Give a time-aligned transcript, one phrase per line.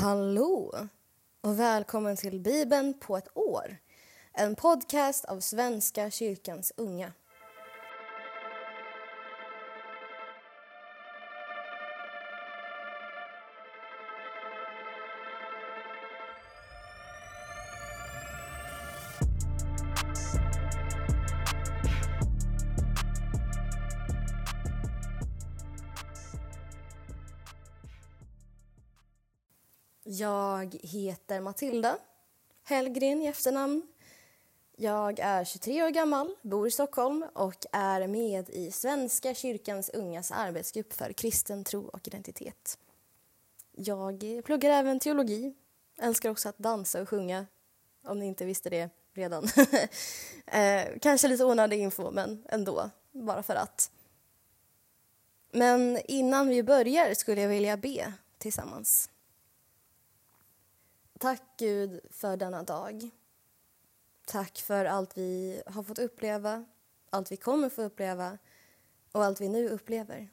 [0.00, 0.74] Hallå
[1.40, 3.76] och välkommen till Bibeln på ett år.
[4.32, 7.12] En podcast av Svenska kyrkans unga.
[30.18, 31.98] Jag heter Matilda
[32.64, 33.82] Hellgren i efternamn.
[34.76, 40.30] Jag är 23 år gammal, bor i Stockholm och är med i Svenska kyrkans ungas
[40.30, 42.78] arbetsgrupp för kristen tro och identitet.
[43.72, 45.54] Jag pluggar även teologi,
[45.98, 47.46] älskar också att dansa och sjunga,
[48.02, 49.44] om ni inte visste det redan.
[50.46, 53.90] eh, kanske lite onödig info, men ändå, bara för att.
[55.52, 59.10] Men innan vi börjar skulle jag vilja be tillsammans.
[61.18, 63.10] Tack Gud för denna dag.
[64.26, 66.64] Tack för allt vi har fått uppleva,
[67.10, 68.38] allt vi kommer få uppleva
[69.12, 70.28] och allt vi nu upplever.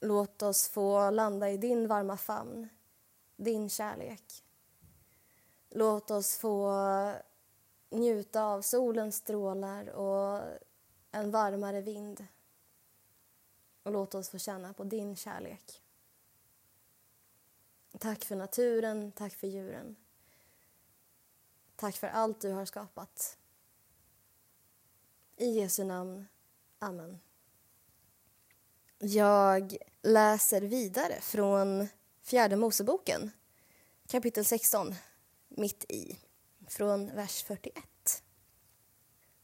[0.00, 2.68] Låt oss få landa i din varma famn,
[3.36, 4.44] din kärlek.
[5.70, 6.72] Låt oss få
[7.90, 10.42] njuta av solens strålar och
[11.10, 12.26] en varmare vind.
[13.82, 15.82] Och låt oss få känna på din kärlek.
[17.98, 19.96] Tack för naturen, tack för djuren.
[21.76, 23.38] Tack för allt du har skapat.
[25.36, 26.26] I Jesu namn.
[26.78, 27.20] Amen.
[28.98, 31.88] Jag läser vidare från
[32.22, 33.30] Fjärde Moseboken,
[34.08, 34.94] kapitel 16,
[35.48, 36.18] mitt i,
[36.68, 37.82] från vers 41.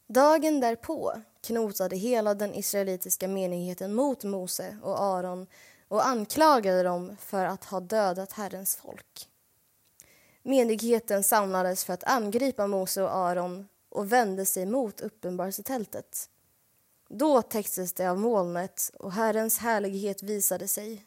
[0.07, 5.47] Dagen därpå knotade hela den israelitiska menigheten mot Mose och Aron
[5.93, 9.29] och anklagade dem för att ha dödat Herrens folk.
[10.43, 16.31] Menigheten samlades för att angripa Mose och Aron och vände sig mot uppenbarelsetältet.
[17.09, 21.07] Då täcktes det av molnet och Herrens härlighet visade sig.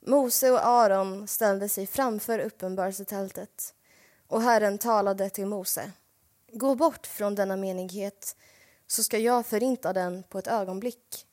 [0.00, 3.74] Mose och Aron ställde sig framför uppenbarelsetältet
[4.26, 5.92] och Herren talade till Mose.
[6.52, 8.36] Gå bort från denna menighet
[8.86, 11.27] så ska jag förinta den på ett ögonblick.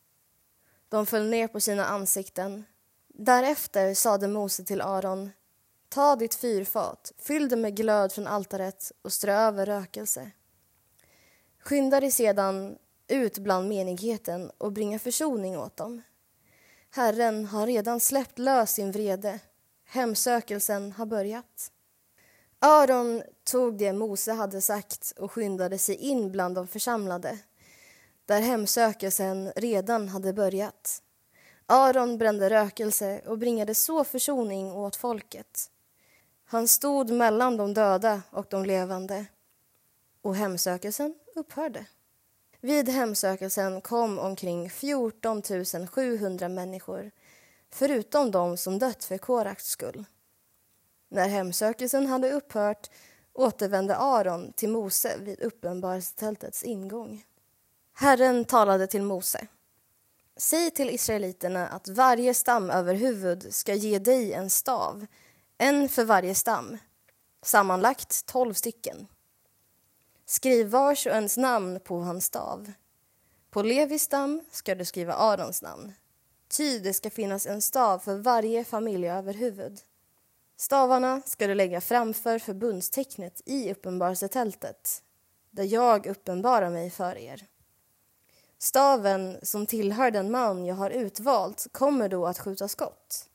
[0.95, 2.65] De föll ner på sina ansikten.
[3.07, 5.31] Därefter sade Mose till Aron
[5.89, 10.31] Ta ditt fyrfat, fyll det med glöd från altaret och strö över rökelse.
[11.59, 16.01] Skynda dig sedan ut bland menigheten och bringa försoning åt dem.
[16.89, 19.39] Herren har redan släppt lös sin vrede.
[19.85, 21.71] Hemsökelsen har börjat.
[22.59, 27.39] Aron tog det Mose hade sagt och skyndade sig in bland de församlade
[28.25, 31.01] där hemsökelsen redan hade börjat.
[31.65, 35.71] Aron brände rökelse och bringade så försoning åt folket.
[36.45, 39.25] Han stod mellan de döda och de levande
[40.21, 41.85] och hemsökelsen upphörde.
[42.61, 45.41] Vid hemsökelsen kom omkring 14
[45.87, 47.11] 700 människor
[47.71, 50.05] förutom de som dött för Koraks skull.
[51.09, 52.89] När hemsökelsen hade upphört
[53.33, 57.23] återvände Aron till Mose vid uppenbarelsetältets ingång.
[57.97, 59.47] Herren talade till Mose.
[60.37, 65.05] Säg till israeliterna att varje stamöverhuvud ska ge dig en stav,
[65.57, 66.77] en för varje stam,
[67.41, 69.07] sammanlagt tolv stycken.
[70.25, 72.71] Skriv vars och ens namn på hans stav.
[73.49, 75.93] På Levis stam ska du skriva Arons namn,
[76.47, 79.79] ty det ska finnas en stav för varje familjeöverhuvud.
[80.57, 85.03] Stavarna ska du lägga framför förbundstecknet i uppenbarelsetältet,
[85.51, 87.47] där jag uppenbarar mig för er.
[88.57, 93.29] Staven som tillhör den man jag har utvalt kommer då att skjuta skott.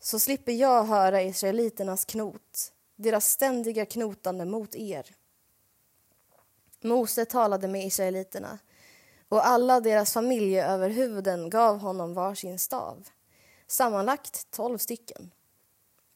[0.00, 5.06] Så slipper jag höra israeliternas knot, deras ständiga knotande mot er.
[6.80, 8.58] Mose talade med israeliterna
[9.28, 13.08] och alla deras familjeöverhuvuden gav honom var sin stav,
[13.66, 15.30] sammanlagt tolv stycken.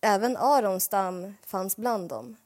[0.01, 2.37] Även Arons stam fanns bland dem.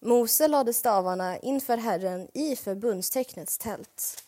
[0.00, 4.24] Mose lade stavarna inför Herren i förbundstecknets tält.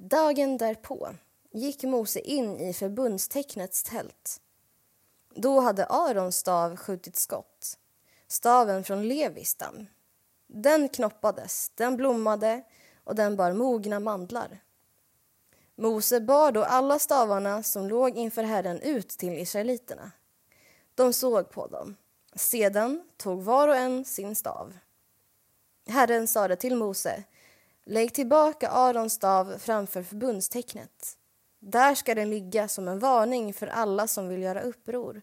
[0.00, 1.14] Dagen därpå
[1.50, 4.40] gick Mose in i förbundstecknets tält.
[5.34, 7.78] Då hade Arons stav skjutit skott,
[8.28, 9.86] staven från Levis stam.
[10.46, 12.62] Den knoppades, den blommade
[13.04, 14.60] och den bar mogna mandlar.
[15.74, 20.10] Mose bar då alla stavarna som låg inför Herren ut till israeliterna.
[20.94, 21.96] De såg på dem.
[22.34, 24.78] Sedan tog var och en sin stav.
[25.88, 27.24] Herren sade till Mose
[27.90, 31.16] Lägg tillbaka Arons stav framför förbundstecknet.
[31.58, 35.22] Där ska den ligga som en varning för alla som vill göra uppror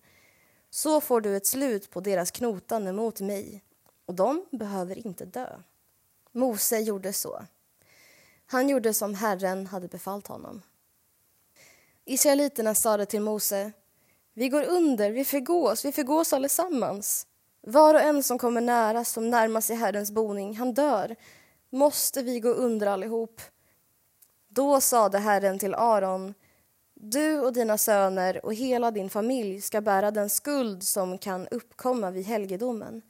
[0.70, 3.64] Så får du ett slut på deras knotande mot mig
[4.06, 5.50] och de behöver inte dö.
[6.32, 7.46] Mose gjorde så.
[8.46, 10.62] Han gjorde som Herren hade befallt honom.
[12.06, 13.72] Israeliterna sade till Mose
[14.34, 17.28] Vi går under, vi förgås, vi förgås allesammans.
[17.62, 21.16] Var och en som kommer nära, som närmar sig Herrens boning, han dör.
[21.76, 23.42] Måste vi gå under allihop?
[24.48, 26.34] Då sade Herren till Aron
[26.94, 32.12] du och dina söner och hela din familj ska bära den skuld som kan uppkomma
[32.12, 33.02] vid helgedomen.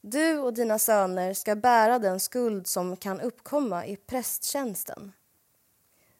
[0.00, 5.12] Du och dina söner ska bära den skuld som kan uppkomma i prästtjänsten.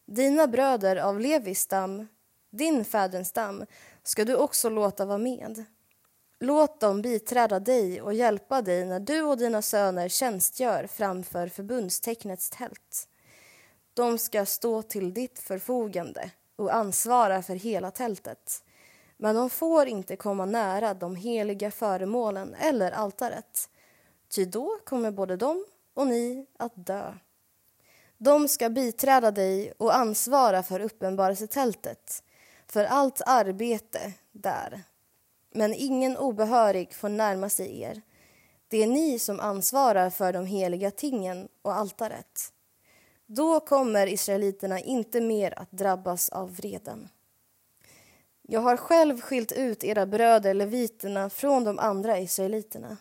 [0.06, 2.06] Dina bröder av Levis stam,
[2.50, 3.66] din fäderns stam,
[4.02, 5.64] ska du också låta vara med.
[6.44, 12.50] Låt dem biträda dig och hjälpa dig när du och dina söner tjänstgör framför förbundstecknets
[12.50, 13.08] tält.
[13.94, 18.64] De ska stå till ditt förfogande och ansvara för hela tältet.
[19.17, 23.69] Men de får inte komma nära de heliga föremålen eller altaret,
[24.35, 25.64] ty då kommer både de
[25.94, 27.14] och ni att dö.
[28.19, 32.23] De ska biträda dig och ansvara för uppenbarelsetältet,
[32.67, 34.85] för allt arbete där.
[35.56, 38.02] Men ingen obehörig får närma sig er.
[38.68, 42.52] Det är ni som ansvarar för de heliga tingen och altaret.
[43.26, 47.08] Då kommer israeliterna inte mer att drabbas av vreden.
[48.42, 52.96] Jag har själv skilt ut era bröder leviterna från de andra israeliterna.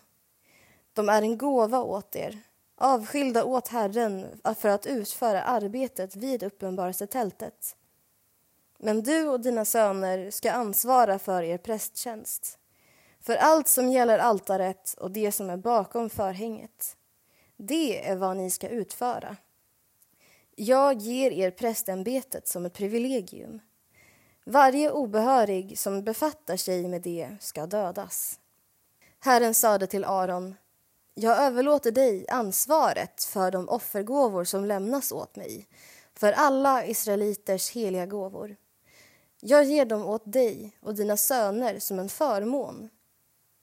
[0.92, 2.38] De är en gåva åt er,
[2.76, 4.26] avskilda åt Herren
[4.58, 7.76] för att utföra arbetet vid uppenbarelsetältet.
[8.84, 12.58] Men du och dina söner ska ansvara för er prästtjänst,
[13.20, 16.96] för allt som gäller altaret och det som är bakom förhänget.
[17.56, 19.36] Det är vad ni ska utföra.
[20.56, 23.60] Jag ger er prästämbetet som ett privilegium.
[24.46, 28.40] Varje obehörig som befattar sig med det ska dödas.
[29.20, 30.54] Herren sade till Aron,
[31.14, 35.68] jag överlåter dig ansvaret för de offergåvor som lämnas åt mig,
[36.14, 38.56] för alla israeliters heliga gåvor.
[39.46, 42.88] Jag ger dem åt dig och dina söner som en förmån,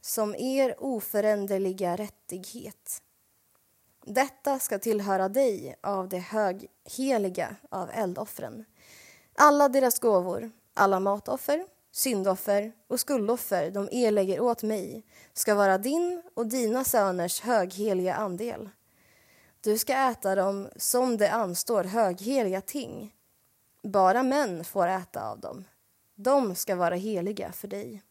[0.02, 3.02] som er oföränderliga rättighet.
[4.06, 8.66] Detta ska tillhöra dig av det högheliga av eldoffren.
[9.36, 15.04] Alla deras gåvor, alla matoffer, syndoffer och skuldoffer de erlägger åt mig
[15.34, 18.70] ska vara din och dina söners högheliga andel.
[19.62, 23.16] Du ska äta dem som det anstår högheliga ting.
[23.84, 25.64] Bara män får äta av dem.
[26.24, 28.02] De ska vara heliga för dig.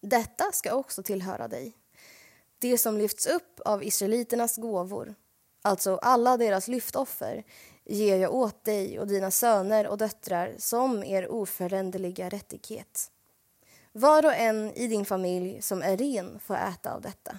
[0.00, 1.76] Detta ska också tillhöra dig.
[2.58, 5.14] Det som lyfts upp av israeliternas gåvor
[5.66, 7.44] alltså alla deras lyftoffer,
[7.84, 13.10] ger jag åt dig och dina söner och döttrar som er oföränderliga rättighet.
[13.92, 17.38] Var och en i din familj som är ren får äta av detta.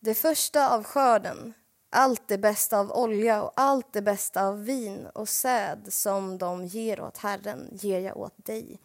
[0.00, 1.54] Det första av skörden,
[1.90, 6.66] allt det bästa av olja och allt det bästa av vin och säd som de
[6.66, 8.80] ger åt Herren ger jag åt dig.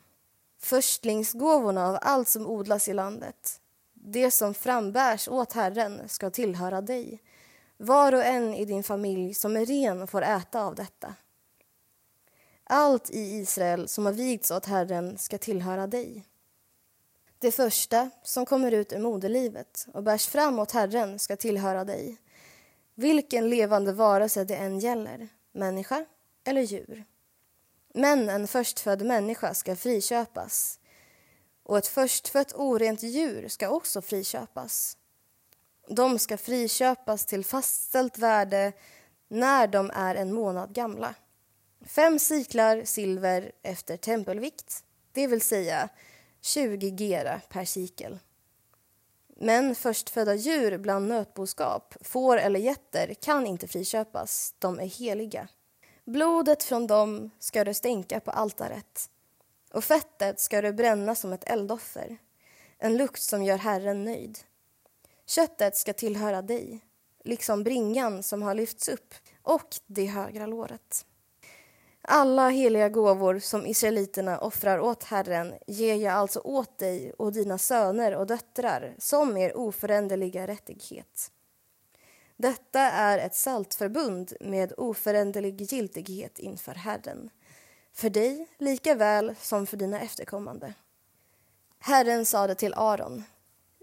[0.63, 3.61] Förstlingsgåvorna av allt som odlas i landet,
[3.93, 7.21] det som frambärs åt Herren ska tillhöra dig
[7.77, 11.15] var och en i din familj som är ren får äta av detta.
[12.63, 16.25] Allt i Israel som har vigts åt Herren ska tillhöra dig.
[17.39, 22.18] Det första som kommer ut ur moderlivet och bärs fram åt Herren ska tillhöra dig.
[22.95, 26.06] Vilken levande varelse det än gäller, människa
[26.44, 27.06] eller djur.
[27.94, 30.80] Men en förstfödd människa ska friköpas
[31.64, 34.98] och ett förstfött orent djur ska också friköpas.
[35.88, 38.74] De ska friköpas till fastställt värde
[39.28, 41.16] när de är en månad gamla.
[41.86, 45.90] Fem siklar silver efter tempelvikt, det vill säga
[46.42, 48.19] 20 gera per sikel.
[49.28, 55.48] Men förstfödda djur bland nötboskap, får eller getter kan inte friköpas, de är heliga.
[56.11, 59.09] Blodet från dem ska du stänka på altaret
[59.73, 62.18] och fettet ska du bränna som ett eldoffer,
[62.77, 64.39] en lukt som gör Herren nöjd.
[65.25, 66.80] Köttet ska tillhöra dig,
[67.23, 71.06] liksom bringan som har lyfts upp och det högra låret.
[72.01, 77.57] Alla heliga gåvor som israeliterna offrar åt Herren ger jag alltså åt dig och dina
[77.57, 81.31] söner och döttrar som er oföränderliga rättighet.
[82.42, 87.30] Detta är ett saltförbund med oföränderlig giltighet inför Herren,
[87.94, 90.74] för dig lika väl som för dina efterkommande.
[91.80, 93.24] Herren sade till Aron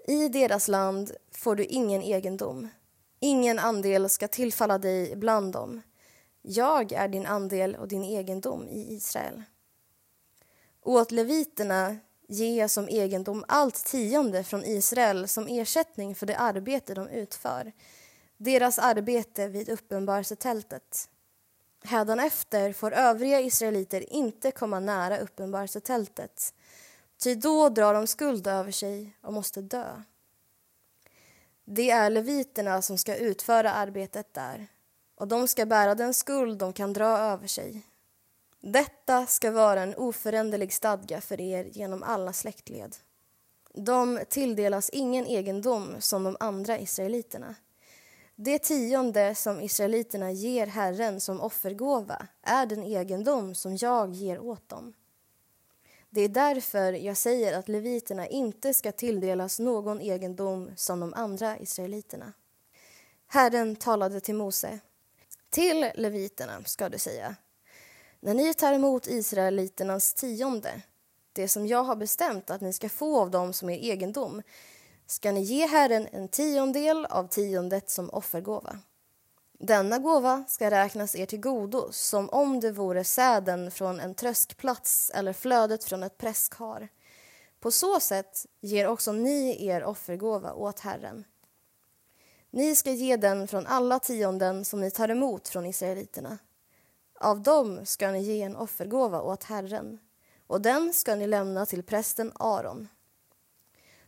[0.06, 2.68] i deras land får du ingen egendom.
[3.20, 5.82] Ingen andel ska tillfalla dig bland dem.
[6.42, 9.42] Jag är din andel och din egendom i Israel.
[10.82, 11.96] Åt leviterna
[12.28, 17.72] ge som egendom allt tionde från Israel som ersättning för det arbete de utför,
[18.38, 21.08] deras arbete vid uppenbarelsetältet.
[21.84, 26.54] Hädanefter får övriga israeliter inte komma nära uppenbarelsetältet,
[27.22, 30.02] ty då drar de skuld över sig och måste dö.
[31.64, 34.66] Det är leviterna som ska utföra arbetet där
[35.14, 37.82] och de ska bära den skuld de kan dra över sig.
[38.60, 42.96] Detta ska vara en oföränderlig stadga för er genom alla släktled.
[43.74, 47.54] De tilldelas ingen egendom som de andra israeliterna.
[48.40, 54.68] Det tionde som israeliterna ger Herren som offergåva är den egendom som jag ger åt
[54.68, 54.94] dem.
[56.10, 61.58] Det är därför jag säger att leviterna inte ska tilldelas någon egendom som de andra
[61.58, 62.32] israeliterna.
[63.26, 64.78] Herren talade till Mose.
[65.50, 67.36] Till leviterna ska du säga.
[68.20, 70.82] När ni tar emot israeliternas tionde,
[71.32, 74.42] det som jag har bestämt att ni ska få av dem som er egendom,
[75.10, 78.78] ska ni ge Herren en tiondel av tiondet som offergåva.
[79.60, 85.10] Denna gåva ska räknas er till godo som om det vore säden från en tröskplats
[85.14, 86.88] eller flödet från ett presskar.
[87.60, 91.24] På så sätt ger också ni er offergåva åt Herren.
[92.50, 96.38] Ni ska ge den från alla tionden som ni tar emot från israeliterna.
[97.20, 99.98] Av dem ska ni ge en offergåva åt Herren
[100.46, 102.88] och den ska ni lämna till prästen Aron.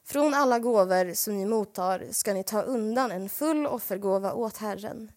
[0.05, 5.13] Från alla gåvor som ni mottar ska ni ta undan en full offergåva åt Herren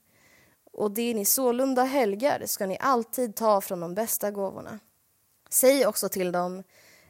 [0.73, 4.79] och det ni sålunda helgar ska ni alltid ta från de bästa gåvorna.
[5.49, 6.63] Säg också till dem,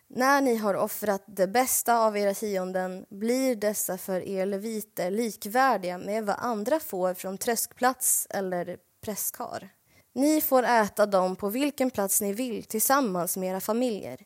[0.07, 5.97] när ni har offrat det bästa av era tionden blir dessa för er leviter likvärdiga
[5.97, 9.69] med vad andra får från tröskplats eller presskar.
[10.13, 14.19] Ni får äta dem på vilken plats ni vill tillsammans med era familjer.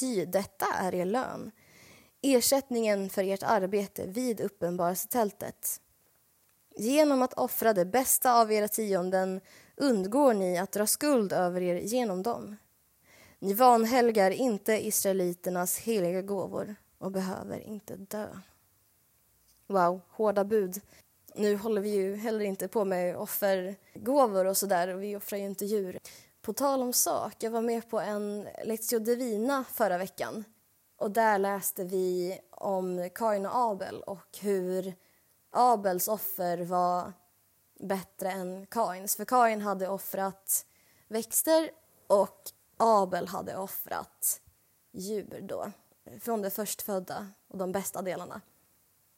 [0.00, 1.50] Ty detta är er lön,
[2.24, 5.80] ersättningen för ert arbete vid uppenbarelsetältet.
[6.76, 9.40] Genom att offra det bästa av era tionden
[9.76, 12.56] undgår ni att dra skuld över er genom dem.
[13.38, 18.28] Ni vanhelgar inte israeliternas heliga gåvor och behöver inte dö.
[19.66, 20.80] Wow, hårda bud.
[21.34, 25.44] Nu håller vi ju heller inte på med offergåvor och sådär och vi offrar ju
[25.44, 25.98] inte djur.
[26.42, 30.44] På tal om sak, jag var med på en Lectio Divina förra veckan
[31.04, 34.94] och där läste vi om Kain och Abel och hur
[35.50, 37.12] Abels offer var
[37.80, 39.16] bättre än Kains.
[39.16, 40.66] För Kain hade offrat
[41.08, 41.70] växter
[42.06, 44.40] och Abel hade offrat
[44.92, 45.72] djur då.
[46.20, 48.40] Från det förstfödda och de bästa delarna.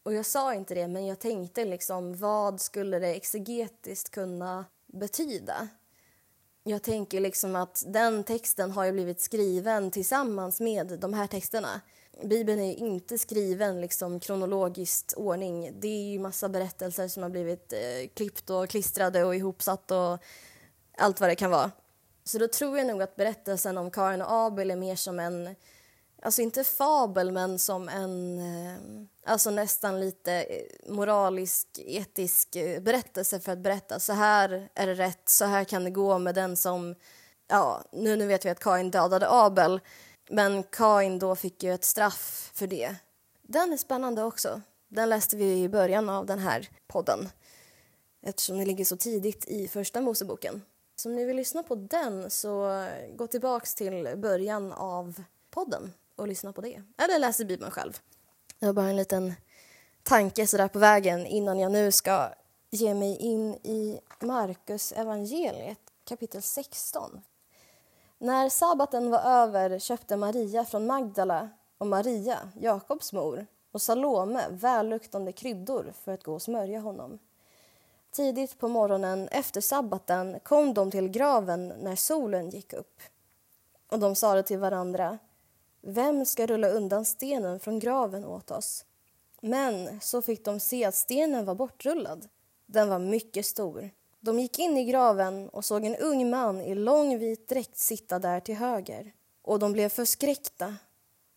[0.03, 5.69] Och jag sa inte det, men jag tänkte liksom vad skulle det exegetiskt kunna betyda?
[6.69, 11.81] Jag tänker liksom att den texten har ju blivit skriven tillsammans med de här texterna.
[12.25, 15.81] Bibeln är inte skriven liksom kronologiskt ordning.
[15.81, 20.19] Det är ju massa berättelser som har blivit eh, klippt och klistrade och ihopsatt och
[20.99, 21.71] allt vad det kan vara.
[22.25, 25.55] Så då tror jag nog att berättelsen om Karin och Abel är mer som en,
[26.27, 28.79] alltså inte fabel, men som en, eh,
[29.25, 34.95] alltså nästan lite eh, moralisk, etisk eh, berättelse för att berätta så här är det
[34.95, 36.95] rätt, så här kan det gå med den som,
[37.49, 39.81] ja, nu, nu vet vi att Kain dödade Abel,
[40.31, 42.97] men Kain då fick ju ett straff för det.
[43.43, 44.61] Den är spännande också.
[44.89, 47.29] Den läste vi i början av den här podden
[48.23, 50.63] eftersom det ligger så tidigt i Första Moseboken.
[50.97, 56.29] Så om ni vill lyssna på den så gå tillbaks till början av podden och
[56.29, 56.83] lyssna på det.
[56.99, 57.99] Eller läser Bibeln själv.
[58.59, 59.35] Det var bara en liten
[60.03, 62.29] tanke sådär på vägen innan jag nu ska
[62.71, 67.23] ge mig in i Markus evangeliet kapitel 16.
[68.19, 75.33] När sabbaten var över köpte Maria från Magdala och Maria, Jakobs mor, och Salome välluktande
[75.33, 77.19] kryddor för att gå och smörja honom.
[78.11, 83.01] Tidigt på morgonen efter sabbaten kom de till graven när solen gick upp.
[83.91, 85.19] Och de sade till varandra,
[85.87, 88.85] vem ska rulla undan stenen från graven åt oss?
[89.41, 92.29] Men så fick de se att stenen var bortrullad.
[92.67, 93.91] Den var mycket stor.
[94.21, 98.19] De gick in i graven och såg en ung man i lång vit dräkt sitta
[98.19, 99.13] där till höger.
[99.43, 100.77] Och de blev förskräckta.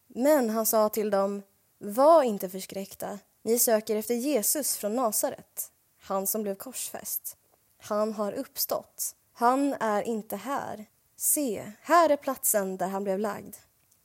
[0.08, 1.42] Men han sa till dem,
[1.78, 3.20] var inte förskräckta.
[3.42, 5.72] Ni söker efter Jesus från Nasaret
[6.10, 7.38] han som blev korsfäst.
[7.78, 9.16] Han har uppstått.
[9.34, 10.86] Han är inte här.
[11.16, 13.56] Se, här är platsen där han blev lagd.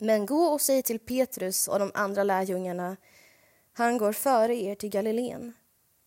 [0.05, 2.97] Men gå och säg till Petrus och de andra lärjungarna
[3.73, 5.53] han går före er till Galileen.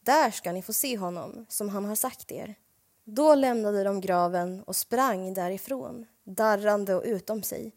[0.02, 2.56] Där ska ni få se honom, som han har sagt er.
[3.04, 7.72] Då lämnade de graven och sprang därifrån, darrande och utom sig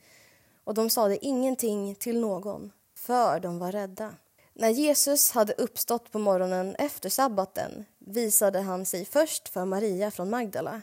[0.65, 4.15] och de sade ingenting till någon, för de var rädda.
[4.55, 10.31] När Jesus hade uppstått på morgonen efter sabbaten visade han sig först för Maria från
[10.31, 10.83] Magdala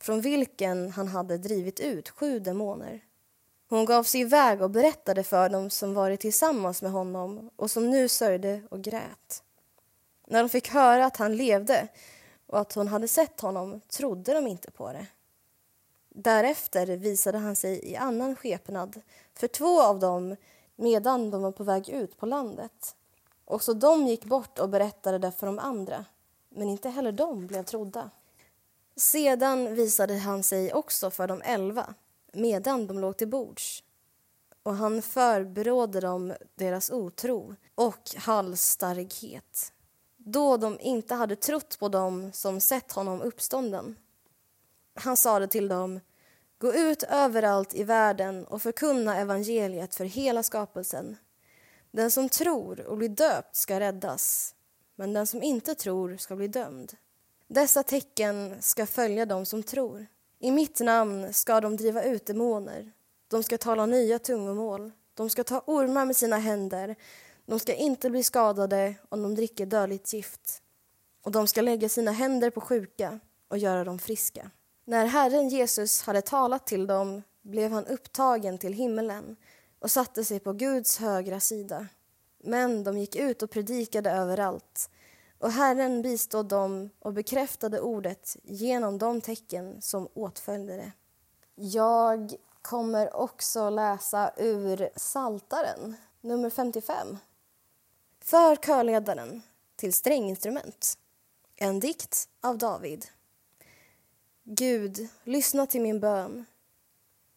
[0.00, 3.00] från vilken han hade drivit ut sju demoner.
[3.68, 7.90] Hon gav sig iväg och berättade för dem som varit tillsammans med honom och som
[7.90, 9.42] nu sörjde och grät.
[10.26, 11.88] När de fick höra att han levde
[12.46, 15.06] och att hon hade sett honom trodde de inte på det.
[16.08, 19.00] Därefter visade han sig i annan skepnad
[19.34, 20.36] för två av dem
[20.76, 22.96] medan de var på väg ut på landet.
[23.44, 26.04] Också de gick bort och berättade det för de andra,
[26.48, 28.10] men inte heller de blev trodda.
[28.96, 31.94] Sedan visade han sig också för de elva
[32.34, 33.84] medan de låg till bords
[34.62, 39.72] och han förberådde dem deras otro och halsstarrighet
[40.24, 43.96] då de inte hade trott på dem som sett honom uppstånden.
[44.94, 46.00] Han sade till dem
[46.58, 51.16] Gå ut överallt i världen och förkunna evangeliet för hela skapelsen.
[51.90, 54.54] Den som tror och blir döpt ska räddas,
[54.94, 56.96] men den som inte tror ska bli dömd.
[57.46, 60.06] Dessa tecken ska följa dem som tror.
[60.38, 62.92] I mitt namn ska de driva ut demoner.
[63.28, 64.92] De ska tala nya tungomål.
[65.14, 66.96] De ska ta ormar med sina händer.
[67.46, 70.62] De ska inte bli skadade om de dricker dödligt gift.
[71.22, 74.50] Och de ska lägga sina händer på sjuka och göra dem friska.
[74.84, 79.36] När Herren Jesus hade talat till dem blev han upptagen till himmelen
[79.78, 81.86] och satte sig på Guds högra sida.
[82.44, 84.90] Men de gick ut och predikade överallt
[85.44, 90.92] och Herren bistod dem och bekräftade ordet genom de tecken som åtföljde det.
[91.54, 97.18] Jag kommer också läsa ur Saltaren, nummer 55.
[98.20, 99.42] För körledaren
[99.76, 100.98] till stränginstrument.
[101.56, 103.06] En dikt av David.
[104.44, 106.44] Gud, lyssna till min bön.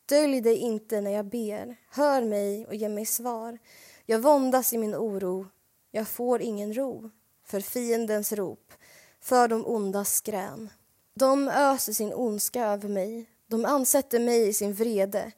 [0.06, 1.76] Dölj dig inte när jag ber.
[1.90, 3.58] Hör mig och ge mig svar.
[4.06, 5.48] Jag våndas i min oro.
[5.92, 7.12] Jag får ingen ro
[7.48, 8.74] för fiendens rop,
[9.22, 10.70] för de ondas skrän.
[11.14, 15.32] De öser sin ondska över mig, de ansätter mig i sin vrede.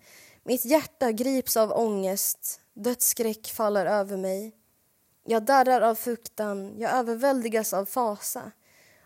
[0.44, 4.56] Mitt hjärta grips av ångest, dödsskräck faller över mig.
[5.26, 8.52] Jag darrar av fruktan, jag överväldigas av fasa.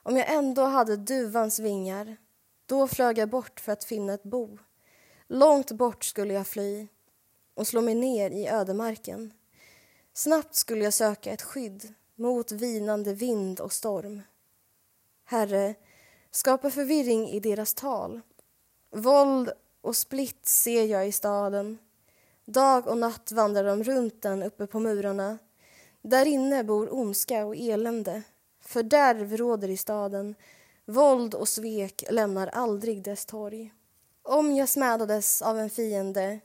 [0.04, 2.18] Om jag ändå hade duvans vingar,
[2.66, 4.58] då flög jag bort för att finna ett bo.
[5.28, 6.88] Långt bort skulle jag fly
[7.56, 9.34] och slå mig ner i ödemarken.
[10.14, 14.22] Snabbt skulle jag söka ett skydd mot vinande vind och storm.
[15.26, 15.76] Herre,
[16.32, 18.22] skapa förvirring i deras tal.
[18.92, 21.78] Våld och splitt ser jag i staden.
[22.46, 25.38] Dag och natt vandrar de runt den uppe på murarna.
[26.02, 28.24] Där inne bor ondska och elände.
[28.62, 30.36] Fördärv råder i staden.
[30.86, 33.74] Våld och svek lämnar aldrig dess torg.
[34.22, 36.40] Om jag smädades av en fiende,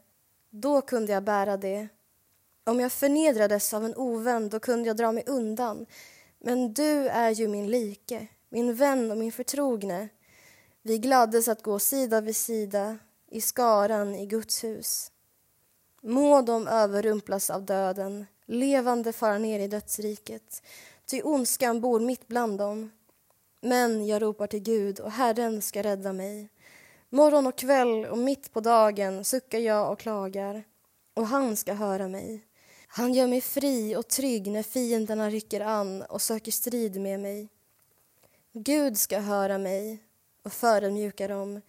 [0.51, 1.89] då kunde jag bära det
[2.69, 5.87] om jag förnedrades av en ovän då kunde jag dra mig undan.
[6.39, 10.09] Men du är ju min like, min vän och min förtrogne.
[10.83, 12.99] Vi gladdes att gå sida vid sida
[13.31, 15.11] i skaran i Guds hus.
[16.03, 20.63] Må de överrumplas av döden, levande fara ner i dödsriket.
[21.07, 22.91] Ty ondskan bor mitt bland dem.
[23.61, 26.49] Men jag ropar till Gud och Herren ska rädda mig.
[27.09, 30.65] Morgon och kväll och mitt på dagen suckar jag och klagar
[31.15, 32.48] och han ska höra mig.
[32.91, 37.49] Han gör mig fri och trygg när fienderna rycker an och söker strid med mig.
[38.53, 40.03] Gud ska höra mig
[40.43, 41.61] och förödmjuka dem,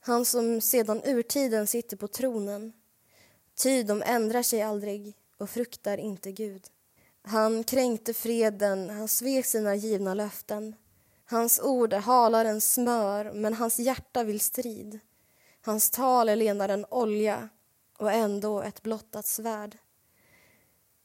[0.00, 2.72] han som sedan urtiden sitter på tronen.
[3.62, 6.62] Ty de ändrar sig aldrig och fruktar inte Gud.
[7.22, 10.74] Han kränkte freden, han svek sina givna löften.
[11.24, 15.00] Hans ord är halare än smör, men hans hjärta vill strid.
[15.60, 17.48] Hans tal är lenare än olja
[17.98, 19.78] och ändå ett blottat svärd.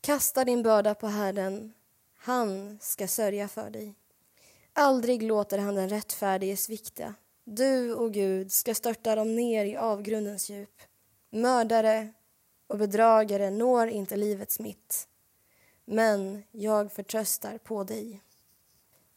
[0.01, 1.73] Kasta din börda på Herren,
[2.17, 3.95] han ska sörja för dig.
[4.73, 7.13] Aldrig låter han den rättfärdige svikta.
[7.43, 10.81] Du, och Gud, ska störta dem ner i avgrundens djup.
[11.29, 12.13] Mördare
[12.67, 15.07] och bedragare når inte livets mitt.
[15.85, 18.21] Men jag förtröstar på dig.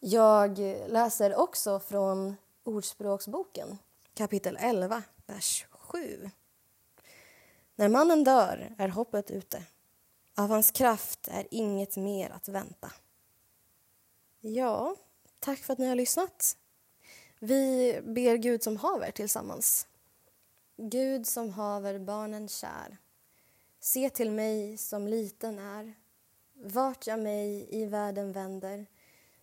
[0.01, 3.79] Jag läser också från Ordspråksboken,
[4.15, 6.31] kapitel 11, vers 7.
[7.75, 9.63] När mannen dör är hoppet ute.
[10.41, 12.93] Av hans kraft är inget mer att vänta.
[14.41, 14.97] Ja,
[15.39, 16.57] tack för att ni har lyssnat.
[17.39, 19.87] Vi ber Gud som haver tillsammans.
[20.77, 22.97] Gud som haver barnen kär.
[23.81, 25.95] Se till mig som liten är.
[26.53, 28.87] Vart jag mig i världen vänder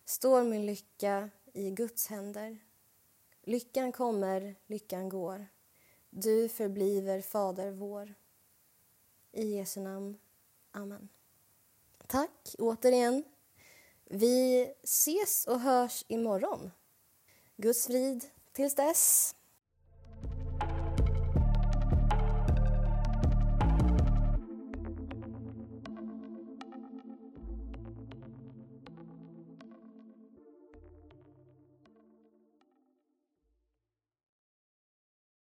[0.05, 2.57] står min lycka i Guds händer.
[3.43, 5.47] Lyckan kommer, lyckan går.
[6.09, 8.13] Du förbliver Fader vår.
[9.31, 10.17] I Jesu namn.
[10.71, 11.09] Amen.
[12.07, 13.23] Tack återigen.
[14.05, 16.71] Vi ses och hörs imorgon.
[17.57, 19.35] Guds frid tills dess.